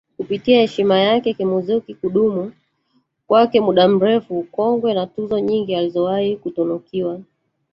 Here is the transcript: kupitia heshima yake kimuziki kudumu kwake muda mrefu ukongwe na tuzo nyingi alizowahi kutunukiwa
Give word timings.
kupitia 0.17 0.59
heshima 0.59 0.99
yake 0.99 1.33
kimuziki 1.33 1.95
kudumu 1.95 2.53
kwake 3.27 3.61
muda 3.61 3.87
mrefu 3.87 4.39
ukongwe 4.39 4.93
na 4.93 5.07
tuzo 5.07 5.39
nyingi 5.39 5.75
alizowahi 5.75 6.37
kutunukiwa 6.37 7.21